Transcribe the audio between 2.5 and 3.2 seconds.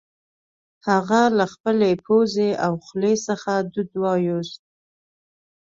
او خولې